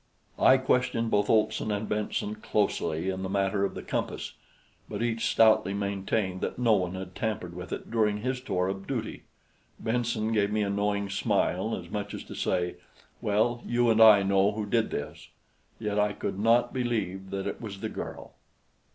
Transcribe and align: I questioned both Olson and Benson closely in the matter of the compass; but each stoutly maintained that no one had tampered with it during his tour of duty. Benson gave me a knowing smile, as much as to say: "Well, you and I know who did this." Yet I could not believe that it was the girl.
I 0.39 0.57
questioned 0.57 1.11
both 1.11 1.29
Olson 1.29 1.71
and 1.71 1.87
Benson 1.87 2.33
closely 2.33 3.09
in 3.11 3.21
the 3.21 3.29
matter 3.29 3.63
of 3.63 3.75
the 3.75 3.83
compass; 3.83 4.33
but 4.89 5.03
each 5.03 5.27
stoutly 5.27 5.75
maintained 5.75 6.41
that 6.41 6.57
no 6.57 6.73
one 6.73 6.95
had 6.95 7.13
tampered 7.13 7.55
with 7.55 7.71
it 7.71 7.91
during 7.91 8.21
his 8.21 8.41
tour 8.41 8.67
of 8.67 8.87
duty. 8.87 9.25
Benson 9.79 10.31
gave 10.31 10.51
me 10.51 10.63
a 10.63 10.71
knowing 10.71 11.07
smile, 11.07 11.75
as 11.77 11.91
much 11.91 12.15
as 12.15 12.23
to 12.23 12.33
say: 12.33 12.77
"Well, 13.21 13.61
you 13.63 13.91
and 13.91 14.01
I 14.01 14.23
know 14.23 14.53
who 14.53 14.65
did 14.65 14.89
this." 14.89 15.27
Yet 15.77 15.99
I 15.99 16.13
could 16.13 16.39
not 16.39 16.73
believe 16.73 17.29
that 17.29 17.45
it 17.45 17.61
was 17.61 17.79
the 17.81 17.89
girl. 17.89 18.33